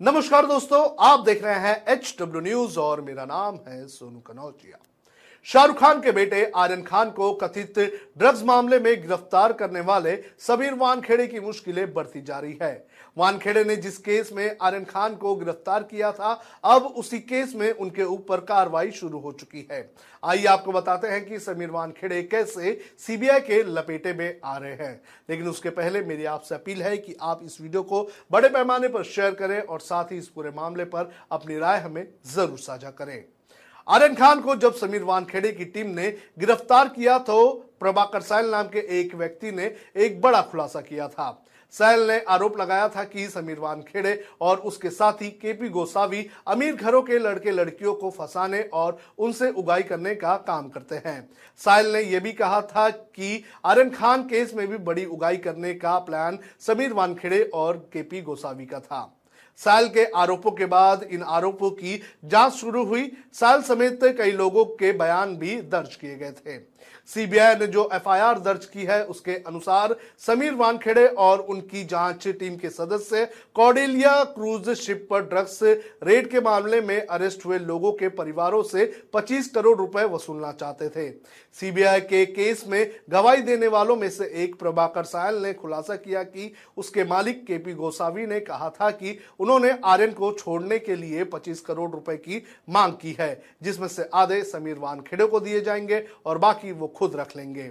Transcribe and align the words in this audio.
नमस्कार 0.00 0.46
दोस्तों, 0.46 0.80
आप 1.00 1.24
देख 1.26 1.42
रहे 1.44 1.54
हैं 1.54 1.84
एच 1.88 2.14
डब्ल्यू 2.18 2.40
न्यूज़ 2.40 2.78
और 2.78 3.00
मेरा 3.00 3.24
नाम 3.24 3.54
है 3.68 3.86
सोनू 3.88 4.20
कनौजिया। 4.20 4.78
शाहरुख 5.46 5.78
खान 5.78 6.00
के 6.00 6.12
बेटे 6.12 6.44
आर्यन 6.56 6.82
खान 6.82 7.10
को 7.10 7.32
कथित 7.34 7.78
ड्रग्स 8.18 8.42
मामले 8.44 8.78
में 8.78 8.90
गिरफ़्तार 9.02 9.52
करने 9.52 9.80
वाले 9.80 10.16
समीर 10.38 10.74
वानखेड़े 10.74 11.26
की 11.26 11.40
मुश्किलें 11.40 11.92
बढ़ती 11.94 12.22
जा 12.22 12.38
रही 12.38 12.58
है। 12.62 12.86
वानखेड़े 13.18 13.62
ने 13.64 13.76
जिस 13.76 13.96
केस 13.98 14.30
में 14.32 14.56
आर्यन 14.62 14.84
खान 14.84 15.14
को 15.16 15.34
गिरफ़्तार 15.36 15.82
किया 15.82 16.10
था, 16.12 16.32
अब 16.64 16.82
उसी 16.82 17.18
केस 17.20 17.54
में 17.56 17.70
उनके 17.70 18.02
ऊपर 18.04 18.40
कार्रवाई 18.42 18.90
शुरू 18.92 19.18
हो 19.18 19.32
चुकी 19.32 19.66
है। 19.70 19.90
आइए 20.22 20.44
आपको 20.46 20.72
बताते 20.72 21.08
हैं 21.08 21.24
कि 21.24 21.38
समीर 21.38 21.70
वानखेड़े 21.70 22.22
कैसे 22.24 22.78
सीबीआई 22.98 23.40
के 23.40 23.62
लपेटे 23.64 24.12
में 24.12 24.40
आ 24.44 24.56
रहे 24.56 24.72
हैं। 24.74 25.00
लेकिन 25.30 25.48
उसके 25.48 25.70
पहले 25.70 26.02
मेरी 26.02 26.24
आपसे 26.26 26.54
अपील 26.54 26.82
है 26.82 26.96
कि 26.98 27.16
आप 27.22 27.40
इस 27.44 27.60
वीडियो 27.60 27.82
को 27.84 28.02
बड़े 28.30 28.48
पैमाने 28.48 28.88
पर 28.88 29.04
शेयर 29.06 29.34
करें 29.34 29.60
और 29.60 29.80
साथ 29.80 30.12
ही 30.12 30.18
इस 30.18 30.28
पूरे 30.28 30.50
मामले 30.52 30.84
पर 30.86 31.10
अपनी 31.32 31.58
राय 31.58 31.80
हमें 31.80 32.06
ज़रूर 32.26 32.58
साझा 32.58 32.90
करें। 32.92 33.22
आर्यन 33.88 34.14
खान 34.14 34.40
को 34.40 34.56
जब 34.56 34.74
समीर 34.76 35.02
वानखेड़े 35.04 35.52
की 35.52 35.64
टीम 35.66 35.90
ने 35.90 36.10
गिरफ़्तार 36.38 36.88
किया 36.88 37.18
तो 37.20 37.50
प्रभाकर 37.80 38.22
साइल 38.22 38.50
नाम 38.50 38.68
के 38.68 38.78
एक 39.00 39.14
व्यक्ति 39.14 39.52
ने 39.52 39.74
एक 39.96 40.20
बड़ा 40.20 40.40
खुलासा 40.42 40.80
किया 40.80 41.08
था। 41.08 41.30
सैल 41.74 42.06
ने 42.08 42.18
आरोप 42.28 42.58
लगाया 42.60 42.88
था 42.88 43.04
कि 43.04 43.26
समीर 43.28 43.58
वानखेड़े 43.58 44.24
और 44.40 44.56
उसके 44.58 44.90
साथी 44.90 45.28
केपी 45.32 45.68
गोसावी 45.68 46.26
अमीर 46.46 46.74
घरों 46.74 47.02
के 47.02 47.18
लड़के 47.18 47.50
लड़कियों 47.50 47.94
को 47.94 48.10
फंसाने 48.10 48.62
और 48.72 48.98
उनसे 49.18 49.50
उगाई 49.50 49.82
करने 49.82 50.14
का 50.14 50.36
काम 50.36 50.68
करते 50.68 50.96
हैं। 51.06 51.28
साइल 51.60 51.92
ने 51.92 52.00
यह 52.00 52.20
भी 52.20 52.32
कहा 52.32 52.60
था 52.62 52.88
कि 52.90 53.44
आर्यन 53.64 53.90
खान 53.90 54.22
केस 54.22 54.54
में 54.54 54.66
भी 54.68 54.78
बड़ी 54.78 55.04
उगाई 55.04 55.36
करने 55.36 55.74
का 55.74 55.98
प्लान 55.98 56.38
समीर 56.60 56.92
वानखेड़े 56.92 57.42
और 57.54 57.88
केपी 57.92 58.22
गोसावी 58.22 58.66
का 58.66 58.80
था। 58.80 59.17
साल 59.58 59.88
के 59.88 60.04
आरोपों 60.16 60.50
के 60.50 60.66
बाद 60.66 61.02
इन 61.02 61.22
आरोपों 61.22 61.70
की 61.70 62.00
जाँच 62.24 62.52
शुरू 62.52 62.84
हुई। 62.84 63.10
साल 63.32 63.62
समेत 63.62 64.00
कई 64.18 64.32
लोगों 64.32 64.64
के 64.64 64.92
बयान 64.92 65.36
भी 65.36 65.56
दर्ज 65.62 65.94
किए 65.94 66.16
गए 66.16 66.30
थे। 66.30 66.58
सीबीआई 67.08 67.54
ने 67.54 67.66
जो 67.66 67.88
एफआईआर 67.94 68.38
दर्ज 68.38 68.64
की 68.64 68.84
है, 68.84 69.04
उसके 69.04 69.34
अनुसार 69.46 69.94
समीर 70.18 70.54
वानखेड़े 70.54 71.06
और 71.06 71.38
उनकी 71.40 71.84
जाँच 71.84 72.26
टीम 72.28 72.56
के 72.56 72.70
सदस्य 72.70 73.24
कॉडेलिया 73.54 74.12
क्रूज 74.24 74.70
शिप 74.74 75.06
पर 75.10 75.22
ड्रग्स 75.22 75.58
रेड 75.62 76.30
के 76.30 76.40
मामले 76.40 76.80
में 76.80 77.06
अरेस्ट 77.06 77.46
हुए 77.46 77.58
लोगों 77.58 77.92
के 77.92 78.08
परिवारों 78.08 78.62
से 78.62 78.86
25 79.14 79.46
करोड़ 79.46 79.76
रुपए 79.78 80.04
वसूलना 80.04 80.52
चाहते 80.52 80.88
थे। 80.88 81.10
सीबीआई 81.54 82.00
के 82.00 82.24
केस 82.26 82.64
में 82.68 82.90
गवाही 83.10 83.42
देने 83.42 83.66
वालों 83.66 83.96
में 83.96 84.08
से 84.10 84.30
एक 84.44 84.58
प्रभाकर 84.58 85.04
सायल 85.04 85.42
ने 85.42 85.52
खुलासा 85.52 85.96
किया 85.96 86.22
कि 86.22 86.52
उसके 86.76 87.04
मालिक 87.04 87.44
केपी 87.46 87.74
गोसावी 87.74 88.26
ने 88.26 88.40
कहा 88.40 88.70
था 88.70 88.90
कि 88.90 89.18
उन्होंने 89.48 89.78
आर्यन 89.84 90.12
को 90.12 90.32
छोड़ने 90.32 90.78
के 90.78 90.94
लिए 90.96 91.24
25 91.24 91.60
करोड़ 91.60 91.90
रुपए 91.90 92.16
की 92.16 92.42
मांग 92.68 92.92
की 92.92 93.16
है, 93.20 93.42
जिसमें 93.62 93.88
से 93.88 94.08
आधे 94.14 94.42
समीर 94.44 94.78
वानखेड़े 94.78 95.26
को 95.26 95.40
दिए 95.40 95.60
जाएँगे 95.60 96.04
और 96.26 96.38
बाकी 96.38 96.72
वो 96.72 96.88
खुद 96.88 97.16
रख 97.16 97.36
लेंगे। 97.36 97.70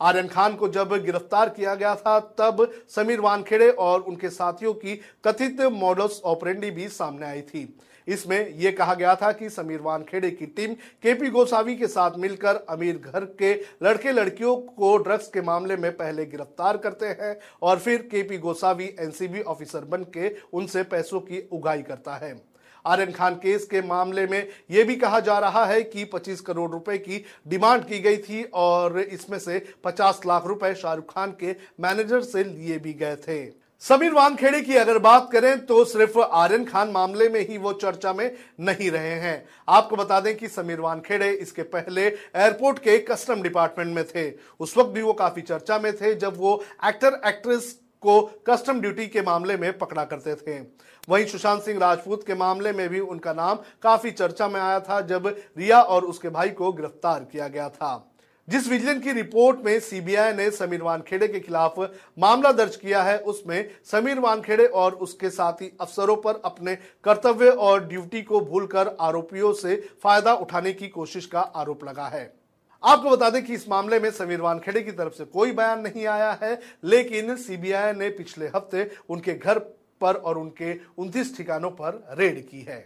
आर्यन 0.00 0.28
खान 0.28 0.56
को 0.56 0.68
जब 0.68 0.94
गिरफ़्तार 0.96 1.48
किया 1.48 1.74
गया 1.74 1.94
था, 1.96 2.18
तब 2.20 2.66
समीर 2.88 3.20
वानखेड़े 3.20 3.70
और 3.70 4.00
उनके 4.00 4.30
साथियों 4.30 4.74
की 4.74 5.00
कथित 5.24 5.60
मॉडल्स 5.72 6.20
ऑपरेंडी 6.24 6.70
भी 6.70 6.88
सामने 6.88 7.26
आई 7.26 7.40
थी। 7.42 7.68
इसमें 8.06 8.54
यह 8.56 8.70
कहा 8.70 8.94
गया 8.94 9.14
था 9.14 9.30
कि 9.32 9.48
समीर 9.50 9.80
वानखेड़े 9.80 10.30
की 10.30 10.46
टीम 10.46 10.74
केपी 11.02 11.28
गोसावी 11.30 11.76
के 11.76 11.86
साथ 11.86 12.16
मिलकर 12.18 12.56
अमीर 12.70 12.96
घर 13.04 13.24
के 13.38 13.52
लड़के 13.82 14.12
लड़कियों 14.12 14.56
को 14.56 14.96
ड्रग्स 14.98 15.28
के 15.28 15.42
मामले 15.42 15.76
में 15.76 15.90
पहले 15.96 16.26
गिरफ़्तार 16.26 16.76
करते 16.76 17.06
हैं 17.06 17.36
और 17.62 17.78
फिर 17.78 18.08
केपी 18.10 18.38
गोसावी 18.38 18.94
एनसीबी 19.00 19.42
ऑफिसर 19.42 19.84
बन 19.86 20.04
के 20.16 20.34
उनसे 20.52 20.82
पैसों 20.84 21.20
की 21.20 21.48
उगाई 21.52 21.82
करता 21.82 22.16
है। 22.16 22.34
आर्यन 22.86 23.12
खान 23.12 23.34
केस 23.34 23.64
के 23.64 23.82
मामले 23.82 24.26
में 24.26 24.46
यह 24.70 24.84
भी 24.84 24.96
कहा 24.96 25.20
जा 25.20 25.38
रहा 25.38 25.64
है 25.66 25.82
कि 25.82 26.04
25 26.04 26.40
करोड़ 26.40 26.70
रुपए 26.70 26.98
की 26.98 27.24
डिमांड 27.48 27.84
की 27.84 28.00
गई 28.00 28.16
थी 28.18 28.42
और 28.54 28.98
इसमें 29.00 29.38
से 29.38 29.64
50 29.84 30.20
लाख 30.26 30.46
रुपए 30.46 30.74
शाहरुख 30.74 31.14
खान 31.14 31.34
के 31.40 31.56
मैनेजर 31.80 32.22
से 32.22 32.44
लिए 32.44 32.78
भी 32.78 32.92
गए 32.92 33.16
थे। 33.18 33.40
समीर 33.82 34.12
वानखेड़े 34.12 34.60
की 34.60 34.76
अगर 34.76 34.98
बात 34.98 35.28
करें 35.32 35.66
तो 35.66 35.84
सिर्फ़ 35.84 36.18
आर्यन 36.20 36.64
खान 36.64 36.88
मामले 36.88 37.28
में 37.28 37.40
ही 37.48 37.56
वो 37.58 37.72
चर्चा 37.72 38.12
में 38.12 38.30
नहीं 38.60 38.90
रहे 38.90 39.14
हैं। 39.20 39.44
आपको 39.68 39.96
बता 39.96 40.18
दें 40.20 40.36
कि 40.36 40.48
समीर 40.48 40.80
वानखेड़े 40.80 41.30
इसके 41.32 41.62
पहले 41.64 42.06
एयरपोर्ट 42.06 42.78
के 42.78 42.98
कस्टम 43.00 43.42
डिपार्टमेंट 43.42 43.94
में 43.96 44.04
थे। 44.06 44.30
उस 44.60 44.76
वक्त 44.76 44.90
भी 44.90 45.02
वो 45.02 45.12
काफ़ी 45.12 45.42
चर्चा 45.42 45.78
में 45.78 45.92
थे 45.96 46.14
जब 46.14 46.36
वो 46.36 46.62
एक्टर 46.86 47.20
एक्ट्रेस 47.26 47.78
को 48.02 48.20
कस्टम 48.46 48.80
ड्यूटी 48.80 49.06
के 49.06 49.22
मामले 49.22 49.56
में 49.56 49.78
पकड़ा 49.78 50.04
करते 50.04 50.34
थे। 50.36 50.60
वहीं 51.08 51.24
सुशांत 51.26 51.62
सिंह 51.62 51.78
राजपूत 51.80 52.26
के 52.26 52.34
मामले 52.34 52.72
में 52.72 52.88
भी 52.88 53.00
उनका 53.00 53.32
नाम 53.32 53.58
काफ़ी 53.82 54.10
चर्चा 54.10 54.48
में 54.48 54.60
आया 54.60 54.78
था, 54.80 55.00
जब 55.00 55.26
रिया 55.58 55.80
और 55.82 56.04
उसके 56.04 56.28
भाई 56.28 56.48
को 56.50 56.72
गिरफ़्तार 56.72 57.24
किया 57.32 57.48
गया 57.48 57.68
था। 57.68 58.06
जिस 58.48 58.68
विजिलेंस 58.68 59.02
की 59.02 59.12
रिपोर्ट 59.12 59.58
में 59.64 59.78
सीबीआई 59.80 60.32
ने 60.32 60.50
समीर 60.50 60.82
वानखेड़े 60.82 61.28
के 61.28 61.40
खिलाफ 61.40 61.78
मामला 62.18 62.52
दर्ज 62.52 62.76
किया 62.76 63.02
है, 63.02 63.18
उसमें 63.18 63.70
समीर 63.84 64.18
वानखेड़े 64.18 64.66
और 64.66 64.94
उसके 64.96 65.30
साथी 65.30 65.70
अफसरों 65.80 66.16
पर 66.16 66.40
अपने 66.44 66.74
कर्तव्य 67.04 67.50
और 67.50 67.84
ड्यूटी 67.84 68.22
को 68.22 68.40
भूलकर 68.40 68.96
आरोपियों 69.00 69.52
से 69.52 69.76
फ़ायदा 70.02 70.34
उठाने 70.34 70.72
की 70.72 70.88
कोशिश 70.88 71.26
का 71.26 71.40
आरोप 71.40 71.84
लगा 71.84 72.06
है। 72.06 72.39
आपको 72.82 73.10
बता 73.10 73.28
दें 73.30 73.42
कि 73.44 73.54
इस 73.54 73.68
मामले 73.68 73.98
में 74.00 74.10
समीर 74.10 74.40
वानखेड़े 74.40 74.82
की 74.82 74.92
तरफ़ 75.00 75.14
से 75.14 75.24
कोई 75.34 75.52
बयान 75.52 75.80
नहीं 75.80 76.06
आया 76.06 76.30
है 76.42 76.58
लेकिन 76.84 77.34
सीबीआई 77.36 77.92
ने 77.98 78.08
पिछले 78.20 78.46
हफ़्ते 78.54 78.90
उनके 79.10 79.34
घर 79.34 79.58
पर 80.00 80.14
और 80.14 80.38
उनके 80.38 80.74
उनतीस 80.98 81.36
ठिकानों 81.36 81.70
पर 81.82 82.02
रेड 82.18 82.46
की 82.48 82.62
है 82.68 82.80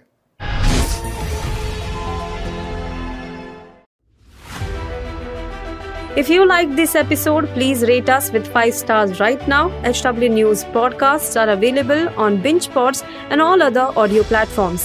If 6.16 6.28
you 6.28 6.42
like 6.46 6.76
this 6.76 6.92
episode, 6.94 7.48
please 7.54 7.80
rate 7.82 8.08
us 8.08 8.30
with 8.30 8.46
5 8.48 8.72
stars 8.72 9.18
right 9.18 9.48
now. 9.48 9.62
HW 9.82 10.28
News 10.30 10.62
podcasts 10.76 11.34
are 11.36 11.48
available 11.48 12.08
on 12.16 12.40
BingePods 12.40 13.02
and 13.30 13.42
all 13.42 13.60
other 13.60 13.88
audio 13.96 14.22
platforms. 14.24 14.84